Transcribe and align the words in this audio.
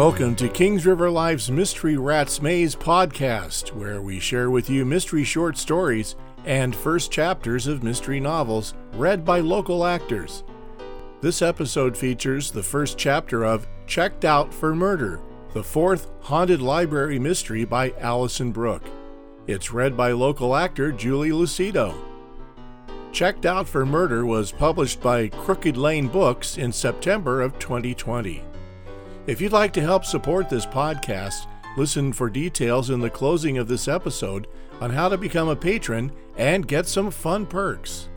Welcome 0.00 0.34
to 0.36 0.48
Kings 0.48 0.86
River 0.86 1.10
Life's 1.10 1.50
Mystery 1.50 1.98
Rats 1.98 2.40
Maze 2.40 2.74
podcast, 2.74 3.74
where 3.74 4.00
we 4.00 4.18
share 4.18 4.50
with 4.50 4.70
you 4.70 4.86
mystery 4.86 5.24
short 5.24 5.58
stories 5.58 6.16
and 6.46 6.74
first 6.74 7.12
chapters 7.12 7.66
of 7.66 7.82
mystery 7.82 8.18
novels 8.18 8.72
read 8.94 9.26
by 9.26 9.40
local 9.40 9.84
actors. 9.84 10.42
This 11.20 11.42
episode 11.42 11.98
features 11.98 12.50
the 12.50 12.62
first 12.62 12.96
chapter 12.96 13.44
of 13.44 13.68
Checked 13.86 14.24
Out 14.24 14.54
for 14.54 14.74
Murder, 14.74 15.20
the 15.52 15.62
fourth 15.62 16.10
haunted 16.22 16.62
library 16.62 17.18
mystery 17.18 17.66
by 17.66 17.92
Allison 17.98 18.52
Brook. 18.52 18.84
It's 19.46 19.70
read 19.70 19.98
by 19.98 20.12
local 20.12 20.56
actor 20.56 20.92
Julie 20.92 21.28
Lucido. 21.28 21.94
Checked 23.12 23.44
Out 23.44 23.68
for 23.68 23.84
Murder 23.84 24.24
was 24.24 24.50
published 24.50 25.02
by 25.02 25.28
Crooked 25.28 25.76
Lane 25.76 26.08
Books 26.08 26.56
in 26.56 26.72
September 26.72 27.42
of 27.42 27.58
2020. 27.58 28.44
If 29.30 29.40
you'd 29.40 29.52
like 29.52 29.72
to 29.74 29.80
help 29.80 30.04
support 30.04 30.50
this 30.50 30.66
podcast, 30.66 31.46
listen 31.76 32.12
for 32.12 32.28
details 32.28 32.90
in 32.90 32.98
the 32.98 33.08
closing 33.08 33.58
of 33.58 33.68
this 33.68 33.86
episode 33.86 34.48
on 34.80 34.90
how 34.90 35.08
to 35.08 35.16
become 35.16 35.48
a 35.48 35.54
patron 35.54 36.10
and 36.36 36.66
get 36.66 36.88
some 36.88 37.12
fun 37.12 37.46
perks. 37.46 38.09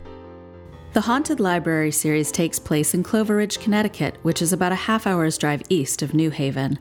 The 0.94 1.00
Haunted 1.00 1.40
Library 1.40 1.90
series 1.90 2.30
takes 2.30 2.60
place 2.60 2.94
in 2.94 3.02
Clover 3.02 3.34
Ridge, 3.34 3.58
Connecticut, 3.58 4.16
which 4.22 4.40
is 4.40 4.52
about 4.52 4.70
a 4.70 4.86
half 4.86 5.08
hour's 5.08 5.36
drive 5.36 5.60
east 5.68 6.02
of 6.02 6.14
New 6.14 6.30
Haven. 6.30 6.78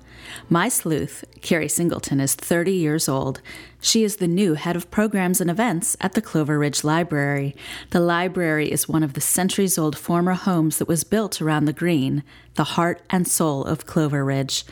My 0.47 0.69
sleuth, 0.69 1.25
Carrie 1.41 1.67
Singleton, 1.67 2.19
is 2.19 2.35
30 2.35 2.73
years 2.73 3.09
old. 3.09 3.41
She 3.81 4.03
is 4.03 4.17
the 4.17 4.27
new 4.27 4.53
head 4.53 4.75
of 4.75 4.91
programs 4.91 5.41
and 5.41 5.49
events 5.49 5.97
at 5.99 6.13
the 6.13 6.21
Clover 6.21 6.59
Ridge 6.59 6.83
Library. 6.83 7.55
The 7.89 8.01
library 8.01 8.71
is 8.71 8.87
one 8.87 9.01
of 9.01 9.13
the 9.13 9.19
centuries 9.19 9.79
old 9.79 9.97
former 9.97 10.35
homes 10.35 10.77
that 10.77 10.87
was 10.87 11.03
built 11.03 11.41
around 11.41 11.65
the 11.65 11.73
green, 11.73 12.21
the 12.53 12.75
heart 12.75 13.01
and 13.09 13.27
soul 13.27 13.63
of 13.63 13.87
Clover 13.87 14.23
Ridge. 14.23 14.63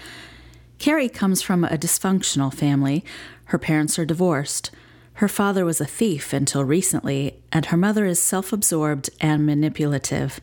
Carrie 0.77 1.10
comes 1.10 1.41
from 1.41 1.63
a 1.63 1.80
dysfunctional 1.80 2.54
family. 2.54 3.04
Her 3.46 3.58
parents 3.58 3.98
are 3.98 4.05
divorced. 4.05 4.70
Her 5.15 5.27
father 5.27 5.65
was 5.65 5.79
a 5.79 5.85
thief 5.85 6.34
until 6.34 6.63
recently, 6.63 7.41
and 7.51 7.67
her 7.67 7.77
mother 7.77 8.05
is 8.05 8.21
self 8.21 8.51
absorbed 8.51 9.09
and 9.20 9.45
manipulative. 9.45 10.40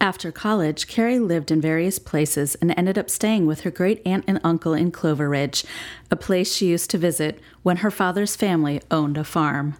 After 0.00 0.30
college, 0.30 0.86
Carrie 0.86 1.18
lived 1.18 1.50
in 1.50 1.60
various 1.60 1.98
places 1.98 2.54
and 2.56 2.72
ended 2.76 2.96
up 2.96 3.10
staying 3.10 3.46
with 3.46 3.60
her 3.60 3.70
great 3.70 4.00
aunt 4.06 4.24
and 4.28 4.40
uncle 4.44 4.72
in 4.72 4.92
Clover 4.92 5.28
Ridge, 5.28 5.64
a 6.08 6.16
place 6.16 6.54
she 6.54 6.66
used 6.66 6.90
to 6.90 6.98
visit 6.98 7.40
when 7.64 7.78
her 7.78 7.90
father's 7.90 8.36
family 8.36 8.80
owned 8.92 9.18
a 9.18 9.24
farm. 9.24 9.76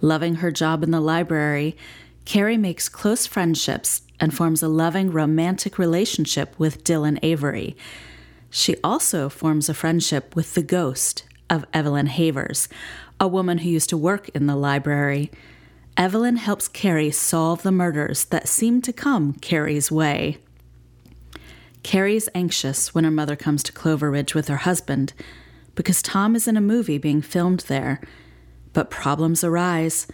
Loving 0.00 0.36
her 0.36 0.52
job 0.52 0.84
in 0.84 0.92
the 0.92 1.00
library, 1.00 1.76
Carrie 2.24 2.56
makes 2.56 2.88
close 2.88 3.26
friendships 3.26 4.02
and 4.20 4.32
forms 4.32 4.62
a 4.62 4.68
loving 4.68 5.10
romantic 5.10 5.76
relationship 5.76 6.54
with 6.56 6.84
Dylan 6.84 7.18
Avery. 7.22 7.76
She 8.48 8.76
also 8.84 9.28
forms 9.28 9.68
a 9.68 9.74
friendship 9.74 10.36
with 10.36 10.54
the 10.54 10.62
ghost, 10.62 11.24
of 11.50 11.64
Evelyn 11.72 12.06
Havers, 12.06 12.68
a 13.20 13.28
woman 13.28 13.58
who 13.58 13.68
used 13.68 13.88
to 13.90 13.96
work 13.96 14.28
in 14.30 14.46
the 14.46 14.56
library. 14.56 15.30
Evelyn 15.96 16.36
helps 16.36 16.68
Carrie 16.68 17.10
solve 17.10 17.62
the 17.62 17.72
murders 17.72 18.24
that 18.26 18.48
seem 18.48 18.80
to 18.82 18.92
come 18.92 19.32
Carrie's 19.34 19.90
way. 19.90 20.38
Carrie's 21.82 22.28
anxious 22.34 22.94
when 22.94 23.04
her 23.04 23.10
mother 23.10 23.36
comes 23.36 23.62
to 23.62 23.72
Clover 23.72 24.10
Ridge 24.10 24.34
with 24.34 24.48
her 24.48 24.58
husband 24.58 25.12
because 25.74 26.02
Tom 26.02 26.34
is 26.34 26.48
in 26.48 26.56
a 26.56 26.60
movie 26.60 26.98
being 26.98 27.22
filmed 27.22 27.60
there. 27.60 28.00
But 28.72 28.90
problems 28.90 29.42
arise, 29.42 30.06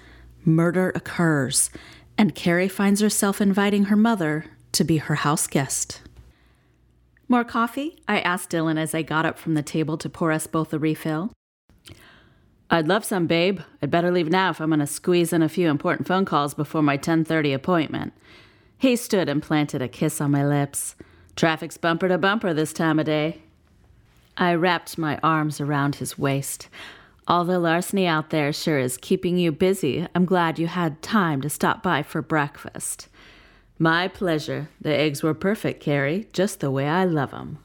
murder 0.44 0.92
occurs, 0.94 1.70
and 2.16 2.34
Carrie 2.34 2.68
finds 2.68 3.00
herself 3.00 3.40
inviting 3.40 3.86
her 3.86 3.96
mother 3.96 4.46
to 4.72 4.84
be 4.84 4.98
her 4.98 5.16
house 5.16 5.46
guest. 5.46 6.00
More 7.28 7.44
coffee? 7.44 8.02
I 8.06 8.20
asked 8.20 8.50
Dylan 8.50 8.78
as 8.78 8.94
I 8.94 9.02
got 9.02 9.24
up 9.24 9.38
from 9.38 9.54
the 9.54 9.62
table 9.62 9.96
to 9.98 10.10
pour 10.10 10.30
us 10.30 10.46
both 10.46 10.72
a 10.72 10.78
refill. 10.78 11.32
I'd 12.70 12.88
love 12.88 13.04
some, 13.04 13.26
babe. 13.26 13.60
I'd 13.82 13.90
better 13.90 14.10
leave 14.10 14.30
now 14.30 14.50
if 14.50 14.60
I'm 14.60 14.70
going 14.70 14.80
to 14.80 14.86
squeeze 14.86 15.32
in 15.32 15.42
a 15.42 15.48
few 15.48 15.68
important 15.68 16.08
phone 16.08 16.24
calls 16.24 16.54
before 16.54 16.82
my 16.82 16.98
10:30 16.98 17.54
appointment. 17.54 18.12
He 18.76 18.96
stood 18.96 19.28
and 19.28 19.42
planted 19.42 19.80
a 19.80 19.88
kiss 19.88 20.20
on 20.20 20.32
my 20.32 20.46
lips. 20.46 20.96
Traffic's 21.36 21.76
bumper 21.76 22.08
to 22.08 22.18
bumper 22.18 22.52
this 22.52 22.72
time 22.72 22.98
of 22.98 23.06
day. 23.06 23.42
I 24.36 24.54
wrapped 24.54 24.98
my 24.98 25.18
arms 25.22 25.60
around 25.60 25.96
his 25.96 26.18
waist. 26.18 26.68
All 27.26 27.44
the 27.44 27.58
larceny 27.58 28.06
out 28.06 28.30
there 28.30 28.52
sure 28.52 28.78
is 28.78 28.98
keeping 28.98 29.38
you 29.38 29.52
busy. 29.52 30.06
I'm 30.14 30.26
glad 30.26 30.58
you 30.58 30.66
had 30.66 31.00
time 31.00 31.40
to 31.40 31.48
stop 31.48 31.82
by 31.82 32.02
for 32.02 32.20
breakfast. 32.20 33.08
My 33.78 34.08
pleasure. 34.08 34.68
The 34.80 34.94
eggs 34.94 35.22
were 35.22 35.34
perfect, 35.34 35.82
Carrie, 35.82 36.28
just 36.32 36.60
the 36.60 36.70
way 36.70 36.86
I 36.88 37.04
love 37.04 37.34
'em. 37.34 37.58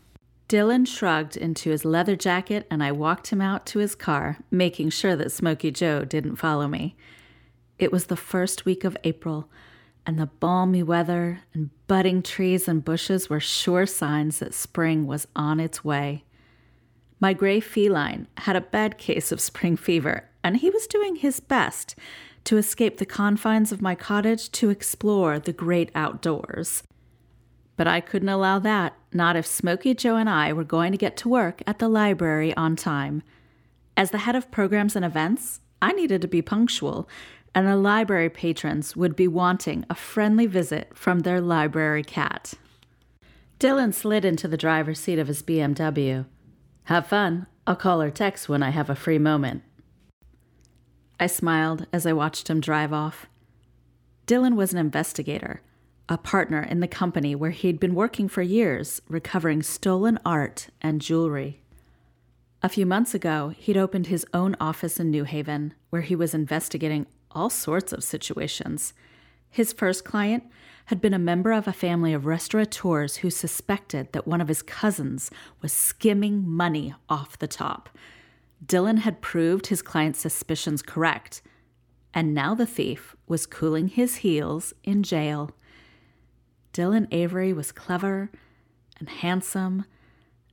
Dylan 0.47 0.87
shrugged 0.87 1.37
into 1.37 1.69
his 1.69 1.85
leather 1.85 2.15
jacket 2.15 2.65
and 2.71 2.83
I 2.83 2.91
walked 2.91 3.27
him 3.27 3.39
out 3.39 3.67
to 3.67 3.79
his 3.79 3.93
car, 3.93 4.39
making 4.49 4.89
sure 4.89 5.15
that 5.15 5.31
Smoky 5.31 5.69
Joe 5.69 6.03
didn't 6.03 6.37
follow 6.37 6.67
me. 6.67 6.95
It 7.77 7.91
was 7.91 8.07
the 8.07 8.15
first 8.15 8.65
week 8.65 8.83
of 8.83 8.97
April, 9.03 9.47
and 10.07 10.17
the 10.17 10.25
balmy 10.25 10.81
weather 10.81 11.41
and 11.53 11.69
budding 11.85 12.23
trees 12.23 12.67
and 12.67 12.83
bushes 12.83 13.29
were 13.29 13.39
sure 13.39 13.85
signs 13.85 14.39
that 14.39 14.55
spring 14.55 15.05
was 15.05 15.27
on 15.35 15.59
its 15.59 15.85
way. 15.85 16.23
My 17.19 17.33
gray 17.33 17.59
feline 17.59 18.27
had 18.37 18.55
a 18.55 18.61
bad 18.61 18.97
case 18.97 19.31
of 19.31 19.39
spring 19.39 19.77
fever, 19.77 20.29
and 20.43 20.57
he 20.57 20.71
was 20.71 20.87
doing 20.87 21.17
his 21.17 21.39
best 21.39 21.95
to 22.45 22.57
escape 22.57 22.97
the 22.97 23.05
confines 23.05 23.71
of 23.71 23.81
my 23.81 23.95
cottage 23.95 24.51
to 24.51 24.69
explore 24.69 25.39
the 25.39 25.53
great 25.53 25.91
outdoors. 25.93 26.83
But 27.75 27.87
I 27.87 28.01
couldn't 28.01 28.29
allow 28.29 28.59
that, 28.59 28.95
not 29.13 29.35
if 29.35 29.45
Smoky 29.45 29.93
Joe 29.93 30.17
and 30.17 30.29
I 30.29 30.51
were 30.51 30.63
going 30.63 30.91
to 30.91 30.97
get 30.97 31.15
to 31.17 31.29
work 31.29 31.61
at 31.65 31.79
the 31.79 31.87
library 31.87 32.53
on 32.55 32.75
time. 32.75 33.23
As 33.95 34.11
the 34.11 34.19
head 34.19 34.35
of 34.35 34.51
programs 34.51 34.95
and 34.95 35.05
events, 35.05 35.61
I 35.81 35.93
needed 35.93 36.21
to 36.21 36.27
be 36.27 36.41
punctual, 36.41 37.07
and 37.55 37.67
the 37.67 37.75
library 37.75 38.29
patrons 38.29 38.95
would 38.95 39.15
be 39.15 39.27
wanting 39.27 39.85
a 39.89 39.95
friendly 39.95 40.45
visit 40.45 40.91
from 40.93 41.19
their 41.19 41.39
library 41.39 42.03
cat. 42.03 42.53
Dylan 43.59 43.93
slid 43.93 44.23
into 44.23 44.47
the 44.47 44.57
driver's 44.57 44.99
seat 44.99 45.19
of 45.19 45.27
his 45.27 45.43
BMW. 45.43 46.25
Have 46.83 47.07
fun. 47.07 47.47
I'll 47.67 47.75
call 47.75 48.01
or 48.01 48.09
text 48.09 48.49
when 48.49 48.63
I 48.63 48.71
have 48.71 48.89
a 48.89 48.95
free 48.95 49.19
moment. 49.19 49.63
I 51.19 51.27
smiled 51.27 51.85
as 51.91 52.05
I 52.05 52.13
watched 52.13 52.49
him 52.49 52.61
drive 52.61 52.93
off. 52.93 53.27
Dylan 54.25 54.55
was 54.55 54.71
an 54.71 54.79
investigator, 54.79 55.61
a 56.07 56.17
partner 56.17 56.61
in 56.61 56.79
the 56.79 56.87
company 56.87 57.35
where 57.35 57.51
he'd 57.51 57.79
been 57.79 57.93
working 57.93 58.29
for 58.29 58.41
years, 58.41 59.01
recovering 59.09 59.61
stolen 59.61 60.17
art 60.25 60.69
and 60.81 61.01
jewelry. 61.01 61.61
A 62.61 62.69
few 62.69 62.85
months 62.85 63.13
ago, 63.13 63.53
he'd 63.57 63.77
opened 63.77 64.07
his 64.07 64.25
own 64.33 64.55
office 64.59 64.99
in 64.99 65.11
New 65.11 65.23
Haven, 65.23 65.73
where 65.89 66.01
he 66.01 66.15
was 66.15 66.33
investigating 66.33 67.05
all 67.31 67.49
sorts 67.49 67.91
of 67.91 68.03
situations. 68.03 68.93
His 69.49 69.73
first 69.73 70.05
client 70.05 70.43
had 70.85 71.01
been 71.01 71.13
a 71.13 71.19
member 71.19 71.51
of 71.51 71.67
a 71.67 71.73
family 71.73 72.13
of 72.13 72.25
restaurateurs 72.25 73.17
who 73.17 73.29
suspected 73.29 74.11
that 74.11 74.27
one 74.27 74.41
of 74.41 74.47
his 74.47 74.61
cousins 74.61 75.31
was 75.61 75.71
skimming 75.71 76.47
money 76.47 76.93
off 77.09 77.37
the 77.39 77.47
top. 77.47 77.89
Dylan 78.65 78.99
had 78.99 79.21
proved 79.21 79.67
his 79.67 79.81
client's 79.81 80.19
suspicions 80.19 80.81
correct, 80.81 81.41
and 82.13 82.33
now 82.33 82.53
the 82.53 82.65
thief 82.65 83.15
was 83.27 83.45
cooling 83.45 83.87
his 83.87 84.17
heels 84.17 84.73
in 84.83 85.03
jail. 85.03 85.51
Dylan 86.73 87.07
Avery 87.11 87.53
was 87.53 87.71
clever 87.71 88.29
and 88.99 89.09
handsome, 89.09 89.85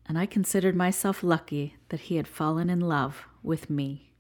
and 0.07 0.19
I 0.19 0.27
considered 0.27 0.77
myself 0.77 1.23
lucky 1.23 1.77
that 1.89 2.01
he 2.01 2.17
had 2.17 2.29
fallen 2.29 2.71
in 2.71 2.81
love 2.81 3.27
with 3.43 3.69
me. 3.69 4.13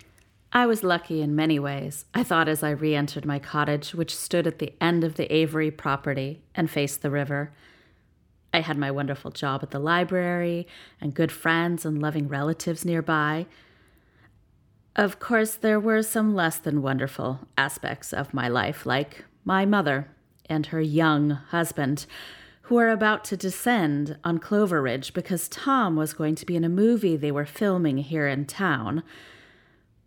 I 0.52 0.66
was 0.66 0.82
lucky 0.82 1.20
in 1.22 1.36
many 1.36 1.58
ways, 1.58 2.06
I 2.14 2.22
thought 2.22 2.48
as 2.48 2.62
I 2.62 2.70
re 2.70 2.94
entered 2.94 3.24
my 3.24 3.38
cottage, 3.38 3.94
which 3.94 4.16
stood 4.16 4.46
at 4.46 4.58
the 4.58 4.72
end 4.80 5.04
of 5.04 5.14
the 5.14 5.32
Avery 5.32 5.70
property 5.70 6.42
and 6.54 6.70
faced 6.70 7.02
the 7.02 7.10
river. 7.10 7.52
I 8.52 8.60
had 8.60 8.78
my 8.78 8.90
wonderful 8.90 9.30
job 9.30 9.62
at 9.62 9.70
the 9.70 9.78
library 9.78 10.66
and 11.00 11.14
good 11.14 11.30
friends 11.30 11.84
and 11.84 12.00
loving 12.00 12.26
relatives 12.26 12.84
nearby 12.84 13.46
of 14.96 15.20
course, 15.20 15.54
there 15.54 15.78
were 15.78 16.02
some 16.02 16.34
less 16.34 16.56
than 16.56 16.80
wonderful 16.80 17.40
aspects 17.58 18.14
of 18.14 18.32
my 18.32 18.48
life, 18.48 18.86
like 18.86 19.26
my 19.44 19.66
mother 19.66 20.08
and 20.46 20.66
her 20.66 20.80
young 20.80 21.30
husband, 21.30 22.06
who 22.62 22.76
were 22.76 22.88
about 22.88 23.22
to 23.26 23.36
descend 23.36 24.16
on 24.24 24.38
Clover 24.38 24.80
Ridge 24.80 25.12
because 25.12 25.48
Tom 25.48 25.96
was 25.96 26.14
going 26.14 26.34
to 26.36 26.46
be 26.46 26.56
in 26.56 26.64
a 26.64 26.70
movie 26.70 27.14
they 27.14 27.30
were 27.30 27.44
filming 27.44 27.98
here 27.98 28.26
in 28.26 28.46
town. 28.46 29.02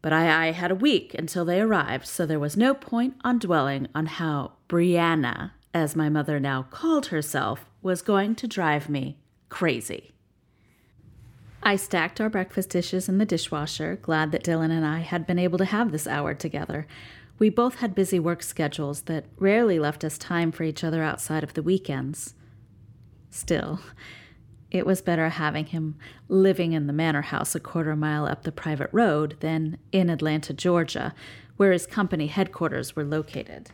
But 0.01 0.11
I, 0.11 0.47
I 0.47 0.51
had 0.53 0.71
a 0.71 0.75
week 0.75 1.13
until 1.13 1.45
they 1.45 1.61
arrived, 1.61 2.07
so 2.07 2.25
there 2.25 2.39
was 2.39 2.57
no 2.57 2.73
point 2.73 3.15
on 3.23 3.37
dwelling 3.37 3.87
on 3.93 4.07
how 4.07 4.53
Brianna, 4.67 5.51
as 5.71 5.95
my 5.95 6.09
mother 6.09 6.39
now 6.39 6.63
called 6.63 7.07
herself, 7.07 7.69
was 7.83 8.01
going 8.01 8.33
to 8.35 8.47
drive 8.47 8.89
me 8.89 9.19
crazy. 9.49 10.13
I 11.61 11.75
stacked 11.75 12.19
our 12.21 12.29
breakfast 12.29 12.69
dishes 12.69 13.09
in 13.09 13.17
the 13.17 13.25
dishwasher, 13.25 13.99
glad 14.01 14.31
that 14.31 14.43
Dylan 14.43 14.71
and 14.71 14.85
I 14.85 14.99
had 14.99 15.27
been 15.27 15.39
able 15.39 15.57
to 15.59 15.65
have 15.65 15.91
this 15.91 16.07
hour 16.07 16.33
together. 16.33 16.87
We 17.37 17.49
both 17.49 17.75
had 17.75 17.93
busy 17.95 18.19
work 18.19 18.41
schedules 18.43 19.03
that 19.03 19.25
rarely 19.37 19.79
left 19.79 20.03
us 20.03 20.17
time 20.17 20.51
for 20.51 20.63
each 20.63 20.83
other 20.83 21.03
outside 21.03 21.43
of 21.43 21.53
the 21.53 21.63
weekends. 21.63 22.33
Still, 23.29 23.81
It 24.71 24.85
was 24.85 25.01
better 25.01 25.29
having 25.29 25.65
him 25.67 25.97
living 26.27 26.73
in 26.73 26.87
the 26.87 26.93
manor 26.93 27.23
house 27.23 27.55
a 27.55 27.59
quarter 27.59 27.95
mile 27.95 28.25
up 28.25 28.43
the 28.43 28.51
private 28.51 28.89
road 28.91 29.37
than 29.39 29.79
in 29.91 30.09
Atlanta, 30.09 30.53
Georgia, 30.53 31.13
where 31.57 31.71
his 31.71 31.87
company 31.87 32.27
headquarters 32.27 32.95
were 32.95 33.03
located. 33.03 33.71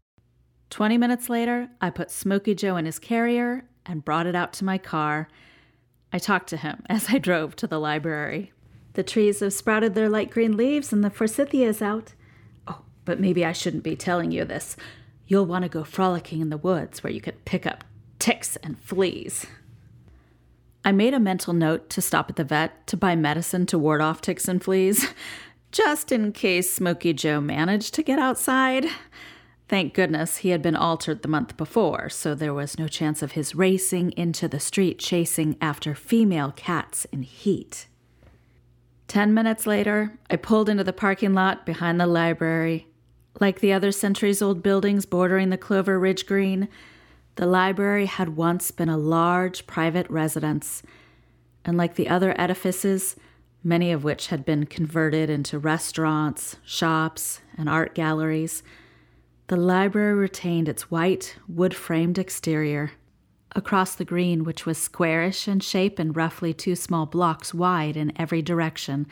Twenty 0.69 0.97
minutes 0.97 1.29
later, 1.29 1.69
I 1.81 1.89
put 1.89 2.11
Smoky 2.11 2.55
Joe 2.55 2.77
in 2.77 2.85
his 2.85 2.97
carrier 2.97 3.65
and 3.85 4.05
brought 4.05 4.25
it 4.25 4.35
out 4.35 4.53
to 4.53 4.65
my 4.65 4.77
car. 4.77 5.27
I 6.15 6.17
talked 6.17 6.47
to 6.47 6.57
him 6.57 6.81
as 6.89 7.07
I 7.09 7.17
drove 7.17 7.57
to 7.57 7.67
the 7.67 7.77
library. 7.77 8.53
The 8.93 9.03
trees 9.03 9.41
have 9.41 9.51
sprouted 9.51 9.95
their 9.95 10.07
light 10.07 10.29
green 10.29 10.55
leaves 10.55 10.93
and 10.93 11.03
the 11.03 11.09
forsythia 11.09 11.67
is 11.67 11.81
out. 11.81 12.13
Oh, 12.65 12.83
but 13.03 13.19
maybe 13.19 13.43
I 13.43 13.51
shouldn't 13.51 13.83
be 13.83 13.97
telling 13.97 14.31
you 14.31 14.45
this. 14.45 14.77
You'll 15.27 15.45
want 15.45 15.63
to 15.63 15.69
go 15.69 15.83
frolicking 15.83 16.39
in 16.39 16.49
the 16.49 16.57
woods 16.57 17.03
where 17.03 17.11
you 17.11 17.19
could 17.19 17.43
pick 17.43 17.65
up 17.65 17.83
ticks 18.17 18.55
and 18.63 18.79
fleas. 18.79 19.45
I 20.85 20.93
made 20.93 21.13
a 21.13 21.19
mental 21.19 21.51
note 21.51 21.89
to 21.89 22.01
stop 22.01 22.29
at 22.29 22.37
the 22.37 22.45
vet 22.45 22.87
to 22.87 22.95
buy 22.95 23.17
medicine 23.17 23.65
to 23.65 23.77
ward 23.77 23.99
off 23.99 24.21
ticks 24.21 24.47
and 24.47 24.63
fleas, 24.63 25.13
just 25.73 26.13
in 26.13 26.31
case 26.31 26.71
Smoky 26.71 27.11
Joe 27.11 27.41
managed 27.41 27.93
to 27.95 28.03
get 28.03 28.19
outside. 28.19 28.85
Thank 29.67 29.95
goodness 29.95 30.37
he 30.37 30.49
had 30.49 30.61
been 30.61 30.75
altered 30.75 31.23
the 31.23 31.27
month 31.27 31.57
before, 31.57 32.07
so 32.09 32.35
there 32.35 32.53
was 32.53 32.77
no 32.77 32.87
chance 32.87 33.23
of 33.23 33.31
his 33.31 33.55
racing 33.55 34.11
into 34.11 34.47
the 34.47 34.59
street 34.59 34.99
chasing 34.99 35.57
after 35.59 35.95
female 35.95 36.53
cats 36.55 37.05
in 37.05 37.23
heat. 37.23 37.87
Ten 39.07 39.33
minutes 39.33 39.65
later, 39.65 40.17
I 40.29 40.35
pulled 40.35 40.69
into 40.69 40.83
the 40.83 40.93
parking 40.93 41.33
lot 41.33 41.65
behind 41.65 41.99
the 41.99 42.05
library. 42.05 42.87
Like 43.39 43.59
the 43.59 43.73
other 43.73 43.91
centuries 43.91 44.41
old 44.41 44.61
buildings 44.61 45.05
bordering 45.05 45.49
the 45.49 45.57
Clover 45.57 45.99
Ridge 45.99 46.27
Green, 46.27 46.67
the 47.35 47.47
library 47.47 48.05
had 48.05 48.37
once 48.37 48.71
been 48.71 48.89
a 48.89 48.97
large 48.97 49.67
private 49.67 50.09
residence, 50.09 50.83
and 51.65 51.75
like 51.75 51.95
the 51.95 52.07
other 52.07 52.39
edifices, 52.39 53.15
many 53.63 53.91
of 53.91 54.03
which 54.03 54.27
had 54.27 54.45
been 54.45 54.65
converted 54.67 55.29
into 55.29 55.57
restaurants, 55.57 56.57
shops, 56.63 57.41
and 57.57 57.67
art 57.67 57.95
galleries, 57.95 58.63
the 59.47 59.55
library 59.55 60.15
retained 60.15 60.67
its 60.67 60.89
white, 60.89 61.35
wood 61.47 61.73
framed 61.75 62.17
exterior. 62.17 62.91
Across 63.55 63.95
the 63.95 64.05
green, 64.05 64.43
which 64.43 64.65
was 64.65 64.77
squarish 64.77 65.47
in 65.47 65.59
shape 65.59 65.99
and 65.99 66.15
roughly 66.15 66.53
two 66.53 66.75
small 66.75 67.05
blocks 67.05 67.53
wide 67.53 67.95
in 67.95 68.11
every 68.15 68.41
direction, 68.41 69.07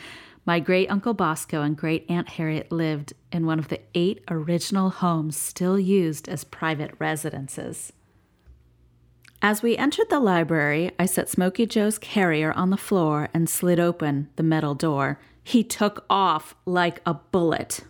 my 0.46 0.60
great 0.60 0.92
uncle 0.92 1.14
Bosco 1.14 1.62
and 1.62 1.78
great 1.78 2.06
aunt 2.10 2.30
Harriet 2.30 2.72
lived 2.72 3.14
in 3.32 3.46
one 3.46 3.60
of 3.60 3.70
the 3.70 3.80
eight 3.94 4.24
original 4.30 4.90
homes 4.90 5.38
still 5.38 5.80
used 5.80 6.28
as 6.28 6.44
private 6.44 6.92
residences. 7.00 7.94
As 9.42 9.62
we 9.62 9.78
entered 9.78 10.10
the 10.10 10.20
library, 10.20 10.92
I 10.98 11.06
set 11.06 11.30
Smoky 11.30 11.66
Joe's 11.66 11.98
carrier 11.98 12.52
on 12.54 12.70
the 12.70 12.78
floor 12.78 13.30
and 13.34 13.50
slid 13.50 13.80
open 13.80 14.30
the 14.36 14.44
metal 14.44 14.74
door. 14.74 15.20
He 15.44 15.64
took 15.64 16.06
off 16.10 16.56
like 16.66 17.02
a 17.06 17.14
bullet. 17.14 17.82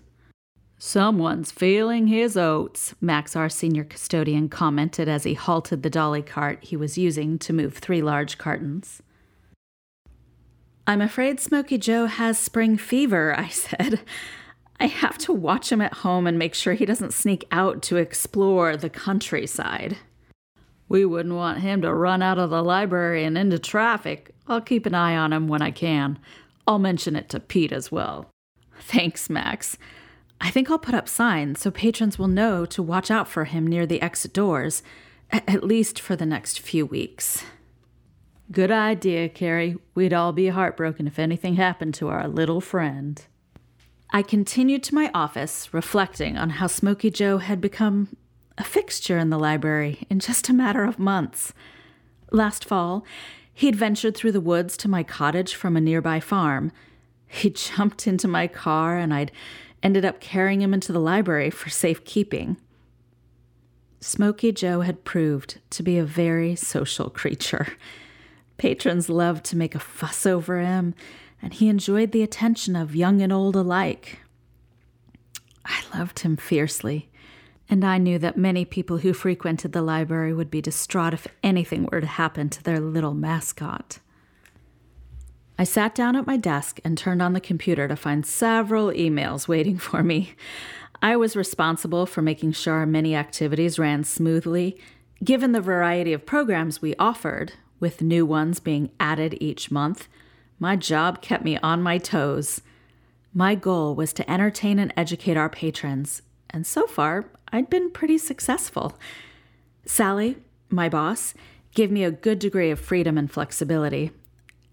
Someone's 0.85 1.49
feeling 1.49 2.07
his 2.07 2.35
oats, 2.35 2.93
Max, 2.99 3.37
our 3.37 3.47
senior 3.47 3.85
custodian, 3.85 4.49
commented 4.49 5.07
as 5.07 5.23
he 5.23 5.33
halted 5.33 5.81
the 5.81 5.89
dolly 5.89 6.21
cart 6.21 6.61
he 6.61 6.75
was 6.75 6.97
using 6.97 7.39
to 7.39 7.53
move 7.53 7.77
three 7.77 8.01
large 8.01 8.37
cartons. 8.37 9.01
I'm 10.85 10.99
afraid 10.99 11.39
Smoky 11.39 11.77
Joe 11.77 12.07
has 12.07 12.37
spring 12.37 12.75
fever, 12.75 13.33
I 13.39 13.47
said. 13.47 14.01
I 14.77 14.87
have 14.87 15.17
to 15.19 15.31
watch 15.31 15.71
him 15.71 15.79
at 15.79 15.93
home 15.93 16.27
and 16.27 16.37
make 16.37 16.53
sure 16.53 16.73
he 16.73 16.85
doesn't 16.85 17.13
sneak 17.13 17.45
out 17.49 17.81
to 17.83 17.95
explore 17.95 18.75
the 18.75 18.89
countryside. 18.89 19.95
We 20.89 21.05
wouldn't 21.05 21.35
want 21.35 21.59
him 21.59 21.81
to 21.83 21.93
run 21.93 22.21
out 22.21 22.37
of 22.37 22.49
the 22.49 22.61
library 22.61 23.23
and 23.23 23.37
into 23.37 23.57
traffic. 23.57 24.35
I'll 24.49 24.59
keep 24.59 24.85
an 24.85 24.95
eye 24.95 25.15
on 25.15 25.31
him 25.31 25.47
when 25.47 25.61
I 25.61 25.71
can. 25.71 26.19
I'll 26.67 26.77
mention 26.77 27.15
it 27.15 27.29
to 27.29 27.39
Pete 27.39 27.71
as 27.71 27.89
well. 27.89 28.29
Thanks, 28.81 29.29
Max. 29.29 29.77
I 30.41 30.49
think 30.49 30.69
I'll 30.69 30.79
put 30.79 30.95
up 30.95 31.07
signs 31.07 31.61
so 31.61 31.71
patrons 31.71 32.19
will 32.19 32.27
know 32.27 32.65
to 32.65 32.83
watch 32.83 33.09
out 33.09 33.27
for 33.27 33.45
him 33.45 33.65
near 33.65 33.85
the 33.85 34.01
exit 34.01 34.33
doors, 34.33 34.83
at 35.31 35.63
least 35.63 35.99
for 35.99 36.15
the 36.15 36.25
next 36.25 36.59
few 36.59 36.85
weeks. 36.85 37.43
Good 38.51 38.71
idea, 38.71 39.29
Carrie. 39.29 39.77
We'd 39.95 40.13
all 40.13 40.33
be 40.33 40.49
heartbroken 40.49 41.07
if 41.07 41.17
anything 41.17 41.55
happened 41.55 41.93
to 41.95 42.09
our 42.09 42.27
little 42.27 42.61
friend. 42.61 43.25
I 44.11 44.21
continued 44.21 44.83
to 44.83 44.95
my 44.95 45.09
office, 45.13 45.73
reflecting 45.73 46.37
on 46.37 46.51
how 46.51 46.67
Smoky 46.67 47.09
Joe 47.09 47.39
had 47.39 47.59
become 47.59 48.15
a 48.57 48.63
fixture 48.63 49.17
in 49.17 49.31
the 49.31 49.39
library 49.39 50.05
in 50.09 50.19
just 50.19 50.49
a 50.49 50.53
matter 50.53 50.83
of 50.83 50.99
months. 50.99 51.53
Last 52.29 52.63
fall, 52.63 53.03
he'd 53.53 53.75
ventured 53.75 54.15
through 54.15 54.33
the 54.33 54.41
woods 54.41 54.77
to 54.77 54.87
my 54.87 55.01
cottage 55.01 55.55
from 55.55 55.75
a 55.75 55.81
nearby 55.81 56.19
farm. 56.19 56.71
He 57.27 57.49
jumped 57.49 58.05
into 58.05 58.27
my 58.27 58.47
car, 58.47 58.97
and 58.97 59.11
I'd 59.13 59.31
ended 59.83 60.05
up 60.05 60.19
carrying 60.19 60.61
him 60.61 60.73
into 60.73 60.91
the 60.91 60.99
library 60.99 61.49
for 61.51 61.69
safekeeping. 61.69 62.57
Smoky 63.99 64.51
Joe 64.51 64.81
had 64.81 65.03
proved 65.03 65.59
to 65.69 65.83
be 65.83 65.97
a 65.97 66.03
very 66.03 66.55
social 66.55 67.09
creature. 67.09 67.67
Patrons 68.57 69.09
loved 69.09 69.45
to 69.45 69.57
make 69.57 69.75
a 69.75 69.79
fuss 69.79 70.25
over 70.25 70.59
him, 70.59 70.95
and 71.41 71.53
he 71.53 71.67
enjoyed 71.67 72.11
the 72.11 72.23
attention 72.23 72.75
of 72.75 72.95
young 72.95 73.21
and 73.21 73.31
old 73.31 73.55
alike. 73.55 74.19
I 75.65 75.81
loved 75.93 76.19
him 76.19 76.37
fiercely 76.37 77.11
and 77.69 77.83
I 77.83 77.97
knew 77.97 78.19
that 78.19 78.37
many 78.37 78.65
people 78.65 78.99
who 78.99 79.13
frequented 79.13 79.71
the 79.71 79.81
library 79.81 80.33
would 80.33 80.51
be 80.51 80.61
distraught 80.61 81.13
if 81.13 81.27
anything 81.41 81.87
were 81.91 82.01
to 82.01 82.07
happen 82.07 82.49
to 82.49 82.63
their 82.63 82.79
little 82.79 83.13
mascot. 83.13 83.99
I 85.57 85.63
sat 85.65 85.93
down 85.93 86.15
at 86.15 86.25
my 86.25 86.37
desk 86.37 86.79
and 86.83 86.97
turned 86.97 87.21
on 87.21 87.33
the 87.33 87.39
computer 87.39 87.87
to 87.87 87.95
find 87.95 88.25
several 88.25 88.87
emails 88.87 89.47
waiting 89.47 89.77
for 89.77 90.01
me. 90.01 90.33
I 91.01 91.15
was 91.15 91.35
responsible 91.35 92.05
for 92.05 92.21
making 92.21 92.53
sure 92.53 92.75
our 92.75 92.85
many 92.85 93.15
activities 93.15 93.77
ran 93.77 94.03
smoothly, 94.03 94.79
given 95.23 95.51
the 95.51 95.61
variety 95.61 96.13
of 96.13 96.25
programs 96.25 96.81
we 96.81 96.95
offered, 96.95 97.53
with 97.79 98.01
new 98.01 98.25
ones 98.25 98.59
being 98.59 98.89
added 98.99 99.37
each 99.41 99.69
month. 99.69 100.07
My 100.59 100.75
job 100.75 101.21
kept 101.21 101.43
me 101.43 101.57
on 101.57 101.83
my 101.83 101.97
toes. 101.97 102.61
My 103.33 103.53
goal 103.53 103.95
was 103.95 104.13
to 104.13 104.31
entertain 104.31 104.79
and 104.79 104.93
educate 104.95 105.35
our 105.35 105.49
patrons, 105.49 106.21
and 106.49 106.65
so 106.65 106.87
far, 106.87 107.25
I'd 107.51 107.69
been 107.69 107.91
pretty 107.91 108.17
successful. 108.17 108.97
Sally, 109.85 110.37
my 110.69 110.87
boss, 110.87 111.33
gave 111.75 111.91
me 111.91 112.03
a 112.03 112.11
good 112.11 112.39
degree 112.39 112.71
of 112.71 112.79
freedom 112.79 113.17
and 113.17 113.29
flexibility, 113.29 114.11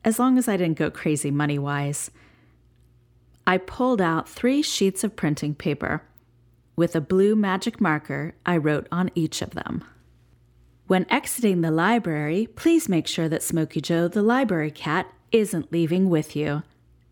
as 0.05 0.19
long 0.19 0.39
as 0.39 0.49
I 0.49 0.57
didn't 0.57 0.79
go 0.79 0.91
crazy 0.91 1.31
money 1.31 1.59
wise. 1.59 2.11
I 3.47 3.59
pulled 3.59 4.01
out 4.01 4.29
three 4.29 4.63
sheets 4.63 5.03
of 5.05 5.17
printing 5.17 5.55
paper. 5.55 6.03
With 6.77 6.95
a 6.95 7.01
blue 7.01 7.35
magic 7.37 7.81
marker, 7.81 8.35
I 8.47 8.57
wrote 8.57 8.87
on 8.91 9.11
each 9.15 9.43
of 9.43 9.51
them. 9.51 9.85
When 10.87 11.07
exiting 11.11 11.61
the 11.61 11.71
library, 11.71 12.49
please 12.57 12.89
make 12.89 13.07
sure 13.07 13.29
that 13.29 13.43
Smoky 13.43 13.81
Joe, 13.81 14.09
the 14.09 14.23
library 14.23 14.71
cat, 14.71 15.13
isn't 15.31 15.73
leaving 15.73 16.11
with 16.11 16.35
you. 16.35 16.63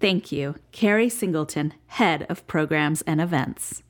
Thank 0.01 0.33
you, 0.33 0.57
Carrie 0.73 1.09
Singleton, 1.09 1.75
Head 1.87 2.27
of 2.29 2.47
Programs 2.47 3.03
and 3.03 3.21
Events. 3.21 3.83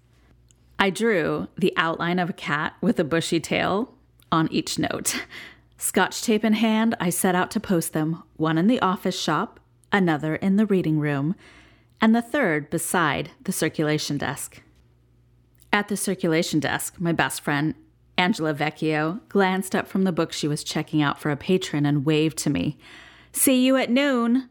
I 0.79 0.91
drew 0.91 1.49
the 1.57 1.73
outline 1.77 2.19
of 2.19 2.31
a 2.31 2.35
cat 2.35 2.75
with 2.81 2.99
a 2.99 3.05
bushy 3.05 3.41
tail 3.41 3.95
on 4.31 4.49
each 4.53 4.79
note. 4.79 5.23
Scotch 5.79 6.23
tape 6.23 6.45
in 6.45 6.55
hand, 6.55 6.97
I 7.01 7.09
set 7.11 7.35
out 7.35 7.51
to 7.53 7.61
post 7.61 7.93
them, 7.93 8.23
one 8.37 8.59
in 8.59 8.67
the 8.67 8.81
office 8.81 9.19
shop, 9.19 9.61
another 9.93 10.35
in 10.35 10.57
the 10.57 10.67
reading 10.67 10.99
room, 10.99 11.37
and 12.01 12.15
the 12.15 12.23
third 12.23 12.69
beside 12.69 13.31
the 13.45 13.53
circulation 13.53 14.19
desk. 14.19 14.61
At 15.73 15.89
the 15.89 15.97
circulation 15.97 16.61
desk, 16.61 16.97
my 16.99 17.13
best 17.13 17.41
friend, 17.41 17.75
Angela 18.17 18.53
Vecchio, 18.53 19.21
glanced 19.29 19.75
up 19.75 19.87
from 19.87 20.03
the 20.03 20.13
book 20.13 20.33
she 20.33 20.49
was 20.49 20.65
checking 20.65 21.01
out 21.01 21.21
for 21.21 21.31
a 21.31 21.37
patron 21.37 21.87
and 21.87 22.05
waved 22.05 22.39
to 22.39 22.51
me. 22.51 22.77
See 23.33 23.65
you 23.65 23.77
at 23.77 23.91
noon. 23.91 24.49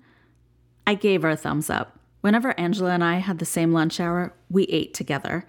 I 0.86 0.96
gave 0.96 1.24
her 1.24 1.30
a 1.30 1.36
thumbs 1.36 1.70
up. 1.70 2.00
Whenever 2.22 2.58
Angela 2.58 2.92
and 2.92 3.04
I 3.04 3.18
had 3.18 3.40
the 3.40 3.46
same 3.46 3.74
lunch 3.74 4.00
hour, 4.00 4.34
we 4.50 4.64
ate 4.64 4.94
together 4.94 5.46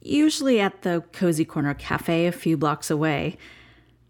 usually 0.00 0.60
at 0.60 0.82
the 0.82 1.04
Cozy 1.12 1.44
Corner 1.44 1.74
Cafe 1.74 2.26
a 2.26 2.32
few 2.32 2.56
blocks 2.56 2.90
away. 2.90 3.36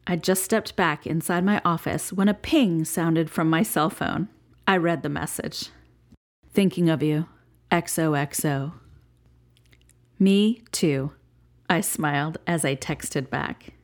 I 0.06 0.16
just 0.16 0.42
stepped 0.42 0.76
back 0.76 1.06
inside 1.06 1.44
my 1.44 1.60
office 1.64 2.12
when 2.12 2.28
a 2.28 2.34
ping 2.34 2.84
sounded 2.84 3.30
from 3.30 3.48
my 3.48 3.62
cell 3.62 3.90
phone. 3.90 4.28
I 4.66 4.76
read 4.76 5.02
the 5.02 5.08
message 5.08 5.70
Thinking 6.52 6.88
of 6.88 7.02
you, 7.02 7.26
XOXO. 7.70 8.72
Me 10.18 10.62
too, 10.72 11.12
I 11.68 11.80
smiled 11.80 12.38
as 12.46 12.64
I 12.64 12.74
texted 12.74 13.30
back. 13.30 13.74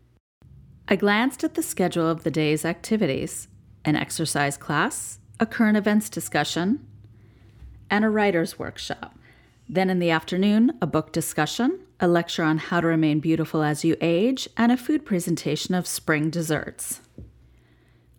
I 0.88 0.96
glanced 0.96 1.44
at 1.44 1.54
the 1.54 1.62
schedule 1.62 2.08
of 2.08 2.25
the 2.25 2.30
day's 2.30 2.64
activities 2.64 3.49
an 3.85 3.94
exercise 3.94 4.56
class, 4.56 5.20
a 5.38 5.46
current 5.46 5.76
events 5.76 6.11
discussion, 6.11 6.85
and 7.88 8.04
a 8.04 8.11
writer's 8.11 8.58
workshop. 8.58 9.16
Then 9.68 9.90
in 9.90 10.00
the 10.00 10.11
afternoon, 10.11 10.76
a 10.82 10.88
book 10.88 11.12
discussion, 11.12 11.86
a 12.00 12.08
lecture 12.08 12.42
on 12.42 12.58
how 12.58 12.80
to 12.80 12.86
remain 12.86 13.20
beautiful 13.20 13.62
as 13.62 13.84
you 13.84 13.96
age, 14.00 14.48
and 14.56 14.70
a 14.70 14.76
food 14.76 15.04
presentation 15.04 15.74
of 15.74 15.86
spring 15.86 16.30
desserts. 16.30 17.00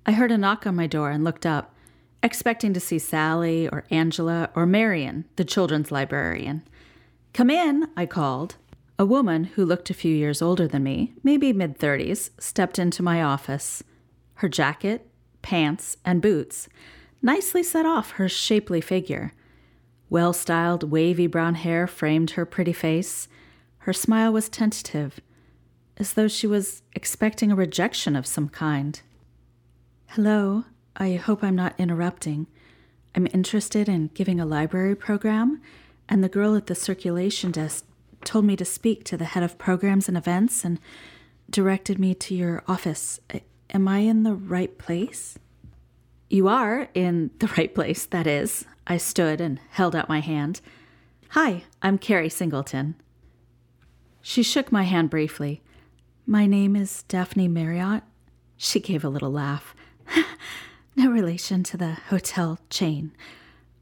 I 0.05 0.13
heard 0.13 0.31
a 0.31 0.37
knock 0.37 0.65
on 0.65 0.75
my 0.75 0.87
door 0.87 1.11
and 1.11 1.23
looked 1.23 1.45
up, 1.45 1.75
expecting 2.23 2.73
to 2.73 2.79
see 2.79 2.97
Sally 2.97 3.67
or 3.67 3.83
Angela 3.91 4.49
or 4.55 4.65
Marion, 4.65 5.25
the 5.35 5.45
children's 5.45 5.91
librarian. 5.91 6.63
Come 7.33 7.49
in, 7.49 7.87
I 7.95 8.05
called. 8.05 8.55
A 8.97 9.05
woman 9.05 9.43
who 9.43 9.65
looked 9.65 9.91
a 9.91 9.93
few 9.93 10.15
years 10.15 10.41
older 10.41 10.67
than 10.67 10.81
me, 10.81 11.13
maybe 11.23 11.53
mid 11.53 11.77
30s, 11.77 12.31
stepped 12.39 12.79
into 12.79 13.03
my 13.03 13.21
office. 13.21 13.83
Her 14.35 14.49
jacket, 14.49 15.07
pants, 15.43 15.97
and 16.03 16.21
boots 16.21 16.67
nicely 17.21 17.61
set 17.61 17.85
off 17.85 18.11
her 18.11 18.27
shapely 18.27 18.81
figure. 18.81 19.33
Well 20.09 20.33
styled, 20.33 20.89
wavy 20.89 21.27
brown 21.27 21.55
hair 21.55 21.85
framed 21.85 22.31
her 22.31 22.45
pretty 22.45 22.73
face. 22.73 23.27
Her 23.87 23.93
smile 23.93 24.33
was 24.33 24.49
tentative, 24.49 25.21
as 25.95 26.11
though 26.11 26.27
she 26.27 26.45
was 26.45 26.81
expecting 26.91 27.53
a 27.53 27.55
rejection 27.55 28.17
of 28.17 28.27
some 28.27 28.49
kind. 28.49 28.99
Hello, 30.07 30.65
I 30.97 31.13
hope 31.13 31.41
I'm 31.41 31.55
not 31.55 31.73
interrupting. 31.77 32.47
I'm 33.15 33.29
interested 33.33 33.87
in 33.87 34.09
giving 34.13 34.41
a 34.41 34.45
library 34.45 34.93
program, 34.93 35.61
and 36.09 36.21
the 36.21 36.27
girl 36.27 36.57
at 36.57 36.67
the 36.67 36.75
circulation 36.75 37.51
desk 37.51 37.85
told 38.25 38.43
me 38.43 38.57
to 38.57 38.65
speak 38.65 39.05
to 39.05 39.15
the 39.15 39.23
head 39.23 39.41
of 39.41 39.57
programs 39.57 40.09
and 40.09 40.17
events 40.17 40.65
and 40.65 40.81
directed 41.49 41.97
me 41.97 42.13
to 42.13 42.35
your 42.35 42.65
office. 42.67 43.21
Am 43.69 43.87
I 43.87 43.99
in 43.99 44.23
the 44.23 44.33
right 44.33 44.77
place? 44.77 45.39
You 46.29 46.49
are 46.49 46.89
in 46.93 47.31
the 47.39 47.47
right 47.57 47.73
place, 47.73 48.05
that 48.07 48.27
is. 48.27 48.65
I 48.85 48.97
stood 48.97 49.39
and 49.39 49.61
held 49.69 49.95
out 49.95 50.09
my 50.09 50.19
hand. 50.19 50.59
Hi, 51.29 51.63
I'm 51.81 51.97
Carrie 51.97 52.27
Singleton. 52.27 52.95
She 54.21 54.43
shook 54.43 54.71
my 54.71 54.83
hand 54.83 55.09
briefly. 55.09 55.61
My 56.25 56.45
name 56.45 56.75
is 56.75 57.03
Daphne 57.03 57.47
Marriott. 57.47 58.03
She 58.57 58.79
gave 58.79 59.03
a 59.03 59.09
little 59.09 59.31
laugh. 59.31 59.75
no 60.95 61.09
relation 61.09 61.63
to 61.63 61.77
the 61.77 61.93
hotel 62.09 62.59
chain, 62.69 63.11